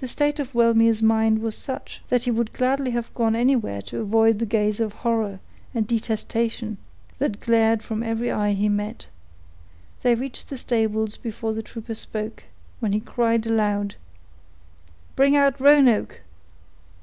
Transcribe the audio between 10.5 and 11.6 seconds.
stables before